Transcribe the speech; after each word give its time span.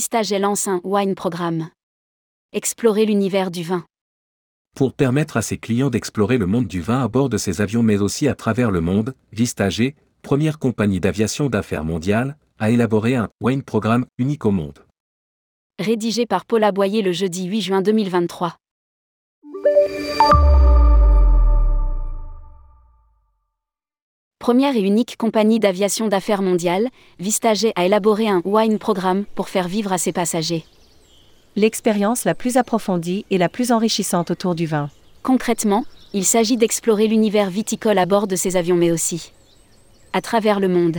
Vistaget 0.00 0.38
lance 0.38 0.66
un 0.66 0.80
Wine 0.82 1.14
Programme. 1.14 1.68
Explorer 2.54 3.04
l'univers 3.04 3.50
du 3.50 3.62
vin. 3.62 3.84
Pour 4.74 4.94
permettre 4.94 5.36
à 5.36 5.42
ses 5.42 5.58
clients 5.58 5.90
d'explorer 5.90 6.38
le 6.38 6.46
monde 6.46 6.66
du 6.66 6.80
vin 6.80 7.04
à 7.04 7.08
bord 7.08 7.28
de 7.28 7.36
ses 7.36 7.60
avions 7.60 7.82
mais 7.82 7.98
aussi 7.98 8.26
à 8.26 8.34
travers 8.34 8.70
le 8.70 8.80
monde, 8.80 9.14
Vistager, 9.30 9.94
première 10.22 10.58
compagnie 10.58 11.00
d'aviation 11.00 11.50
d'affaires 11.50 11.84
mondiale, 11.84 12.38
a 12.58 12.70
élaboré 12.70 13.14
un 13.14 13.28
Wine 13.42 13.62
Programme 13.62 14.06
unique 14.16 14.46
au 14.46 14.52
monde. 14.52 14.86
Rédigé 15.78 16.24
par 16.24 16.46
Paula 16.46 16.72
Boyer 16.72 17.02
le 17.02 17.12
jeudi 17.12 17.44
8 17.44 17.60
juin 17.60 17.82
2023. 17.82 18.56
Première 24.40 24.74
et 24.74 24.80
unique 24.80 25.18
compagnie 25.18 25.60
d'aviation 25.60 26.08
d'affaires 26.08 26.40
mondiale, 26.40 26.88
Vistager 27.18 27.74
a 27.76 27.84
élaboré 27.84 28.26
un 28.26 28.40
Wine 28.46 28.78
Programme 28.78 29.26
pour 29.34 29.50
faire 29.50 29.68
vivre 29.68 29.92
à 29.92 29.98
ses 29.98 30.12
passagers 30.12 30.64
l'expérience 31.56 32.24
la 32.24 32.34
plus 32.34 32.56
approfondie 32.56 33.26
et 33.30 33.36
la 33.36 33.50
plus 33.50 33.70
enrichissante 33.70 34.30
autour 34.30 34.54
du 34.54 34.64
vin. 34.64 34.88
Concrètement, 35.22 35.84
il 36.14 36.24
s'agit 36.24 36.56
d'explorer 36.56 37.06
l'univers 37.06 37.50
viticole 37.50 37.98
à 37.98 38.06
bord 38.06 38.26
de 38.26 38.36
ces 38.36 38.56
avions 38.56 38.76
mais 38.76 38.90
aussi 38.90 39.32
à 40.14 40.22
travers 40.22 40.58
le 40.58 40.68
monde. 40.68 40.98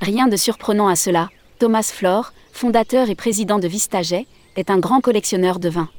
Rien 0.00 0.26
de 0.26 0.36
surprenant 0.36 0.88
à 0.88 0.96
cela, 0.96 1.28
Thomas 1.58 1.90
Flore, 1.92 2.32
fondateur 2.52 3.10
et 3.10 3.14
président 3.14 3.58
de 3.58 3.68
Vistaget, 3.68 4.26
est 4.56 4.70
un 4.70 4.78
grand 4.78 5.02
collectionneur 5.02 5.58
de 5.58 5.68
vins. 5.68 5.90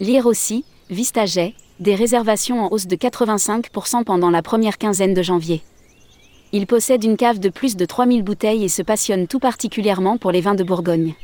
Lire 0.00 0.24
aussi, 0.24 0.64
Vistaget, 0.88 1.54
des 1.80 1.94
réservations 1.94 2.64
en 2.64 2.72
hausse 2.72 2.86
de 2.86 2.96
85% 2.96 4.04
pendant 4.04 4.30
la 4.30 4.42
première 4.42 4.78
quinzaine 4.78 5.14
de 5.14 5.22
janvier. 5.22 5.62
Il 6.52 6.66
possède 6.66 7.04
une 7.04 7.16
cave 7.16 7.38
de 7.38 7.50
plus 7.50 7.76
de 7.76 7.84
3000 7.84 8.22
bouteilles 8.22 8.64
et 8.64 8.68
se 8.68 8.82
passionne 8.82 9.26
tout 9.26 9.38
particulièrement 9.38 10.16
pour 10.16 10.32
les 10.32 10.40
vins 10.40 10.54
de 10.54 10.64
Bourgogne. 10.64 11.14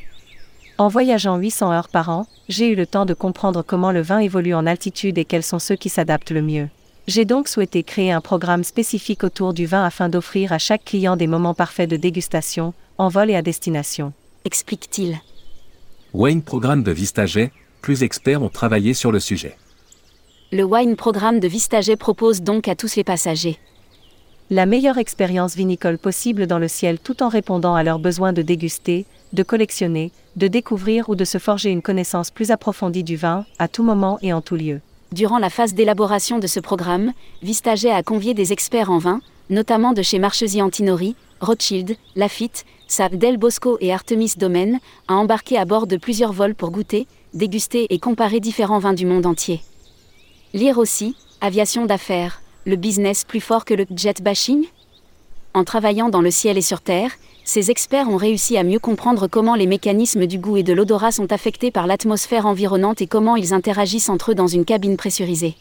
En 0.77 0.89
voyageant 0.89 1.37
800 1.37 1.73
heures 1.73 1.89
par 1.89 2.11
an, 2.11 2.27
j'ai 2.49 2.69
eu 2.69 2.75
le 2.75 2.87
temps 2.87 3.07
de 3.07 3.15
comprendre 3.15 3.63
comment 3.63 3.93
le 3.93 4.03
vin 4.03 4.19
évolue 4.19 4.55
en 4.55 4.67
altitude 4.67 5.19
et 5.19 5.25
quels 5.25 5.43
sont 5.43 5.59
ceux 5.59 5.77
qui 5.77 5.89
s'adaptent 5.89 6.33
le 6.33 6.43
mieux. 6.43 6.69
J'ai 7.07 7.25
donc 7.25 7.49
souhaité 7.49 7.83
créer 7.83 8.13
un 8.13 8.21
programme 8.21 8.65
spécifique 8.65 9.25
autour 9.25 9.55
du 9.55 9.67
vin 9.67 9.85
afin 9.85 10.09
d'offrir 10.09 10.53
à 10.53 10.59
chaque 10.59 10.85
client 10.85 11.17
des 11.17 11.27
moments 11.27 11.55
parfaits 11.55 11.89
de 11.89 11.97
dégustation, 11.97 12.75
en 12.99 13.09
vol 13.09 13.31
et 13.31 13.37
à 13.37 13.43
destination. 13.43 14.13
Explique-t-il. 14.45 15.21
Wine 16.13 16.43
Programme 16.43 16.83
de 16.83 16.93
Vistaget, 16.93 17.53
plus 17.81 18.03
experts 18.03 18.43
ont 18.43 18.49
travaillé 18.49 18.95
sur 18.95 19.13
le 19.13 19.21
sujet. 19.21 19.57
Le 20.57 20.63
Wine 20.63 20.95
Programme 20.95 21.41
de 21.41 21.49
Vistaget 21.49 21.97
propose 21.97 22.41
donc 22.41 22.69
à 22.69 22.77
tous 22.77 22.95
les 22.95 23.03
passagers 23.03 23.59
la 24.51 24.67
meilleure 24.67 24.99
expérience 24.99 25.57
vinicole 25.57 25.99
possible 25.99 26.47
dans 26.47 26.61
le 26.61 26.69
ciel 26.69 27.01
tout 27.01 27.25
en 27.25 27.29
répondant 27.29 27.75
à 27.75 27.83
leurs 27.83 27.99
besoins 27.99 28.33
de 28.33 28.41
déguster, 28.41 29.05
de 29.33 29.43
collectionner, 29.43 30.13
de 30.37 30.47
découvrir 30.47 31.09
ou 31.09 31.17
de 31.17 31.25
se 31.25 31.39
forger 31.39 31.71
une 31.71 31.83
connaissance 31.83 32.31
plus 32.31 32.53
approfondie 32.53 33.03
du 33.03 33.17
vin, 33.17 33.47
à 33.59 33.67
tout 33.67 33.83
moment 33.83 34.21
et 34.23 34.33
en 34.33 34.43
tout 34.43 34.55
lieu. 34.55 34.81
Durant 35.11 35.39
la 35.39 35.51
phase 35.51 35.75
d'élaboration 35.75 36.39
de 36.39 36.47
ce 36.47 36.61
programme, 36.61 37.15
Vistaget 37.43 37.91
a 37.91 38.05
convié 38.05 38.33
des 38.33 38.53
experts 38.53 38.93
en 38.93 38.99
vin, 38.99 39.21
notamment 39.51 39.93
de 39.93 40.03
chez 40.03 40.21
Marchesi 40.21 40.63
Antinori, 40.63 41.17
Rothschild, 41.41 41.97
Lafitte, 42.15 42.65
Saab 42.87 43.17
Del 43.17 43.39
Bosco 43.39 43.77
et 43.81 43.93
Artemis 43.93 44.35
Domaine, 44.37 44.79
à 45.09 45.15
embarquer 45.15 45.59
à 45.59 45.65
bord 45.65 45.89
de 45.89 45.97
plusieurs 45.97 46.33
vols 46.33 46.55
pour 46.55 46.71
goûter, 46.71 47.09
déguster 47.33 47.89
et 47.91 47.99
comparer 47.99 48.39
différents 48.39 48.79
vins 48.79 48.95
du 48.95 49.05
monde 49.05 49.27
entier. 49.27 49.63
Lire 50.55 50.79
aussi, 50.79 51.17
Aviation 51.41 51.85
d'affaires, 51.85 52.41
le 52.65 52.77
business 52.77 53.25
plus 53.25 53.41
fort 53.41 53.65
que 53.65 53.75
le 53.75 53.87
jet 53.97 54.23
bashing? 54.23 54.67
En 55.53 55.65
travaillant 55.65 56.11
dans 56.11 56.21
le 56.21 56.31
ciel 56.31 56.57
et 56.57 56.63
sur 56.63 56.81
Terre, 56.81 57.11
ces 57.43 57.73
experts 57.73 58.09
ont 58.09 58.17
réussi 58.17 58.57
à 58.57 58.63
mieux 58.63 58.79
comprendre 58.79 59.27
comment 59.27 59.57
les 59.57 59.67
mécanismes 59.67 60.27
du 60.27 60.39
goût 60.39 60.57
et 60.57 60.63
de 60.63 60.73
l'odorat 60.73 61.11
sont 61.11 61.33
affectés 61.33 61.73
par 61.73 61.89
l'atmosphère 61.89 62.47
environnante 62.47 63.03
et 63.03 63.09
comment 63.09 63.35
ils 63.35 63.53
interagissent 63.53 64.09
entre 64.09 64.31
eux 64.31 64.37
dans 64.37 64.47
une 64.47 64.65
cabine 64.65 64.97
pressurisée. 64.97 65.57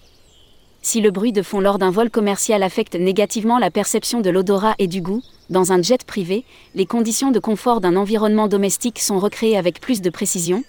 Si 0.84 1.02
le 1.02 1.10
bruit 1.10 1.32
de 1.32 1.42
fond 1.42 1.60
lors 1.60 1.80
d'un 1.80 1.90
vol 1.90 2.12
commercial 2.12 2.62
affecte 2.62 2.94
négativement 2.94 3.58
la 3.58 3.72
perception 3.72 4.22
de 4.22 4.30
l'odorat 4.30 4.76
et 4.78 4.86
du 4.86 5.02
goût, 5.02 5.24
dans 5.50 5.72
un 5.72 5.82
jet 5.82 6.04
privé, 6.04 6.46
les 6.76 6.86
conditions 6.86 7.32
de 7.32 7.40
confort 7.40 7.82
d'un 7.82 7.96
environnement 7.96 8.48
domestique 8.48 9.00
sont 9.00 9.18
recréées 9.18 9.58
avec 9.58 9.82
plus 9.82 10.02
de 10.02 10.12
précision, 10.12 10.64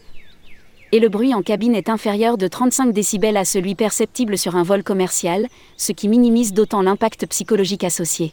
et 0.95 1.01
le 1.01 1.09
bruit 1.09 1.35
en 1.35 1.43
cabine 1.43 1.75
est 1.75 1.89
inférieur 1.89 2.39
de 2.39 2.47
35 2.47 2.93
décibels 2.93 3.37
à 3.37 3.45
celui 3.45 3.75
perceptible 3.75 4.39
sur 4.39 4.55
un 4.55 4.63
vol 4.63 4.85
commercial, 4.85 5.49
ce 5.77 5.91
qui 5.91 6.07
minimise 6.07 6.53
d'autant 6.53 6.83
l'impact 6.83 7.27
psychologique 7.27 7.83
associé. 7.83 8.33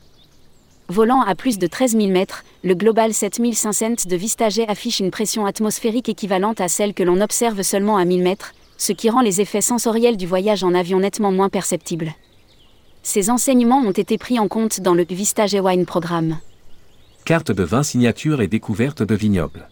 Volant 0.88 1.24
à 1.24 1.34
plus 1.34 1.58
de 1.58 1.66
13 1.66 1.98
000 1.98 2.10
mètres, 2.10 2.44
le 2.64 2.76
Global 2.76 3.16
7500 3.16 4.08
de 4.08 4.16
Vistaget 4.16 4.68
affiche 4.70 5.00
une 5.00 5.10
pression 5.10 5.48
atmosphérique 5.48 6.08
équivalente 6.08 6.62
à 6.62 6.68
celle 6.68 6.94
que 6.94 7.02
l'on 7.02 7.20
observe 7.20 7.64
seulement 7.64 7.98
à 7.98 8.06
1000 8.06 8.22
mètres, 8.22 8.54
ce 8.78 8.94
qui 8.94 9.10
rend 9.10 9.22
les 9.22 9.42
effets 9.42 9.62
sensoriels 9.62 10.16
du 10.16 10.28
voyage 10.28 10.64
en 10.64 10.76
avion 10.76 11.00
nettement 11.00 11.32
moins 11.32 11.50
perceptibles. 11.50 12.14
Ces 13.02 13.32
enseignements 13.32 13.82
ont 13.82 13.90
été 13.90 14.20
pris 14.20 14.38
en 14.38 14.48
compte 14.48 14.82
dans 14.82 14.94
le 14.94 15.04
Vistaget 15.10 15.62
Wine 15.62 15.88
Programme. 15.88 16.38
Carte 17.26 17.52
de 17.52 17.64
vin 17.64 17.82
signature 17.82 18.40
et 18.40 18.48
découverte 18.48 19.02
de 19.02 19.16
vignobles. 19.16 19.68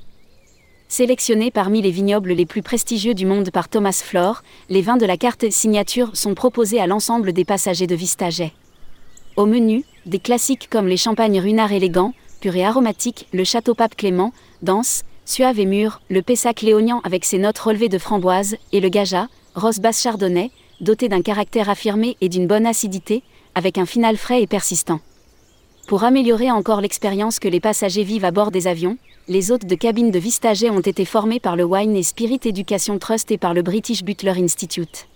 Sélectionnés 0.91 1.51
parmi 1.51 1.83
les 1.83 1.91
vignobles 1.91 2.33
les 2.33 2.47
plus 2.47 2.63
prestigieux 2.63 3.13
du 3.13 3.27
monde 3.27 3.51
par 3.51 3.69
Thomas 3.69 4.01
Flore, 4.03 4.41
les 4.69 4.81
vins 4.81 4.97
de 4.97 5.05
la 5.05 5.17
carte 5.17 5.51
signature 5.51 6.17
sont 6.17 6.33
proposés 6.33 6.81
à 6.81 6.87
l'ensemble 6.87 7.31
des 7.31 7.45
passagers 7.45 7.85
de 7.85 7.93
Vistaget. 7.93 8.53
Au 9.35 9.45
menu, 9.45 9.85
des 10.07 10.17
classiques 10.17 10.67
comme 10.67 10.87
les 10.87 10.97
champagnes 10.97 11.39
Runard 11.39 11.71
élégant, 11.71 12.15
pur 12.41 12.55
et 12.55 12.65
aromatique, 12.65 13.27
le 13.33 13.43
Château 13.43 13.75
Pape 13.75 13.95
Clément, 13.95 14.33
dense, 14.63 15.03
suave 15.25 15.59
et 15.59 15.67
mûr, 15.67 16.01
le 16.09 16.23
Pessac 16.23 16.63
léognan 16.63 17.01
avec 17.03 17.23
ses 17.23 17.37
notes 17.37 17.59
relevées 17.59 17.87
de 17.87 17.99
framboise, 17.99 18.57
et 18.71 18.79
le 18.79 18.89
Gaja, 18.89 19.27
rose 19.53 19.79
basse 19.79 20.01
chardonnay, 20.01 20.49
doté 20.81 21.07
d'un 21.07 21.21
caractère 21.21 21.69
affirmé 21.69 22.17
et 22.19 22.29
d'une 22.29 22.47
bonne 22.47 22.65
acidité, 22.65 23.21
avec 23.53 23.77
un 23.77 23.85
final 23.85 24.17
frais 24.17 24.41
et 24.41 24.47
persistant. 24.47 25.01
Pour 25.87 26.03
améliorer 26.03 26.49
encore 26.49 26.81
l'expérience 26.81 27.37
que 27.37 27.47
les 27.47 27.59
passagers 27.59 28.03
vivent 28.03 28.25
à 28.25 28.31
bord 28.31 28.49
des 28.49 28.65
avions, 28.65 28.97
les 29.29 29.51
hôtes 29.51 29.67
de 29.67 29.75
cabine 29.75 30.09
de 30.09 30.17
Vistager 30.17 30.71
ont 30.71 30.79
été 30.79 31.05
formés 31.05 31.39
par 31.39 31.55
le 31.55 31.63
Wine 31.63 31.95
et 31.95 32.01
Spirit 32.01 32.39
Education 32.45 32.97
Trust 32.97 33.29
et 33.29 33.37
par 33.37 33.53
le 33.53 33.61
British 33.61 34.03
Butler 34.03 34.33
Institute. 34.43 35.07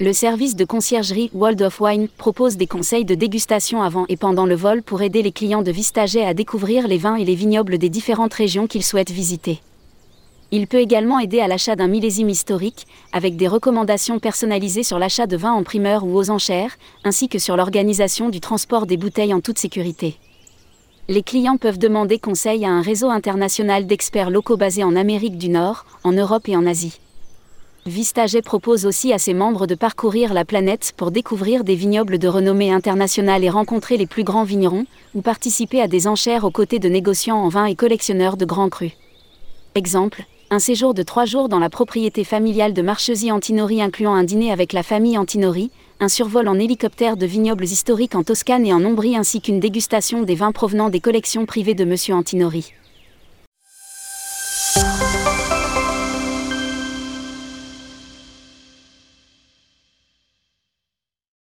Le 0.00 0.14
service 0.14 0.56
de 0.56 0.64
conciergerie 0.64 1.30
World 1.34 1.60
of 1.60 1.78
Wine 1.82 2.08
propose 2.08 2.56
des 2.56 2.66
conseils 2.66 3.04
de 3.04 3.14
dégustation 3.14 3.82
avant 3.82 4.06
et 4.08 4.16
pendant 4.16 4.46
le 4.46 4.54
vol 4.54 4.82
pour 4.82 5.02
aider 5.02 5.20
les 5.22 5.32
clients 5.32 5.62
de 5.62 5.70
Vistaget 5.70 6.24
à 6.24 6.32
découvrir 6.32 6.88
les 6.88 6.96
vins 6.96 7.16
et 7.16 7.26
les 7.26 7.34
vignobles 7.34 7.76
des 7.76 7.90
différentes 7.90 8.32
régions 8.32 8.66
qu'ils 8.66 8.82
souhaitent 8.82 9.10
visiter. 9.10 9.60
Il 10.50 10.66
peut 10.66 10.80
également 10.80 11.18
aider 11.18 11.40
à 11.40 11.48
l'achat 11.48 11.76
d'un 11.76 11.88
millésime 11.88 12.30
historique, 12.30 12.86
avec 13.12 13.36
des 13.36 13.48
recommandations 13.48 14.18
personnalisées 14.18 14.82
sur 14.82 14.98
l'achat 14.98 15.26
de 15.26 15.36
vins 15.36 15.52
en 15.52 15.62
primeur 15.62 16.04
ou 16.04 16.16
aux 16.16 16.30
enchères, 16.30 16.78
ainsi 17.04 17.28
que 17.28 17.38
sur 17.38 17.58
l'organisation 17.58 18.30
du 18.30 18.40
transport 18.40 18.86
des 18.86 18.96
bouteilles 18.96 19.34
en 19.34 19.42
toute 19.42 19.58
sécurité. 19.58 20.16
Les 21.08 21.22
clients 21.22 21.56
peuvent 21.56 21.78
demander 21.78 22.18
conseil 22.18 22.64
à 22.64 22.70
un 22.70 22.82
réseau 22.82 23.10
international 23.10 23.86
d'experts 23.86 24.28
locaux 24.28 24.56
basés 24.56 24.82
en 24.82 24.96
Amérique 24.96 25.38
du 25.38 25.48
Nord, 25.48 25.86
en 26.02 26.10
Europe 26.10 26.48
et 26.48 26.56
en 26.56 26.66
Asie. 26.66 26.98
Vistaget 27.86 28.42
propose 28.42 28.86
aussi 28.86 29.12
à 29.12 29.18
ses 29.18 29.32
membres 29.32 29.68
de 29.68 29.76
parcourir 29.76 30.34
la 30.34 30.44
planète 30.44 30.92
pour 30.96 31.12
découvrir 31.12 31.62
des 31.62 31.76
vignobles 31.76 32.18
de 32.18 32.26
renommée 32.26 32.72
internationale 32.72 33.44
et 33.44 33.50
rencontrer 33.50 33.96
les 33.96 34.08
plus 34.08 34.24
grands 34.24 34.42
vignerons, 34.42 34.86
ou 35.14 35.20
participer 35.22 35.80
à 35.80 35.86
des 35.86 36.08
enchères 36.08 36.42
aux 36.42 36.50
côtés 36.50 36.80
de 36.80 36.88
négociants 36.88 37.38
en 37.38 37.48
vin 37.48 37.66
et 37.66 37.76
collectionneurs 37.76 38.36
de 38.36 38.44
grands 38.44 38.68
crus. 38.68 38.90
Exemple, 39.76 40.24
un 40.50 40.58
séjour 40.60 40.94
de 40.94 41.02
trois 41.02 41.24
jours 41.24 41.48
dans 41.48 41.58
la 41.58 41.68
propriété 41.68 42.22
familiale 42.22 42.72
de 42.72 42.82
Marchesi 42.82 43.32
Antinori 43.32 43.82
incluant 43.82 44.14
un 44.14 44.22
dîner 44.22 44.52
avec 44.52 44.72
la 44.72 44.84
famille 44.84 45.18
Antinori, 45.18 45.70
un 45.98 46.08
survol 46.08 46.46
en 46.46 46.58
hélicoptère 46.58 47.16
de 47.16 47.26
vignobles 47.26 47.64
historiques 47.64 48.14
en 48.14 48.22
Toscane 48.22 48.64
et 48.64 48.72
en 48.72 48.84
Ombrie 48.84 49.16
ainsi 49.16 49.40
qu'une 49.40 49.58
dégustation 49.58 50.22
des 50.22 50.36
vins 50.36 50.52
provenant 50.52 50.88
des 50.88 51.00
collections 51.00 51.46
privées 51.46 51.74
de 51.74 51.82
M. 51.82 52.16
Antinori. 52.16 52.72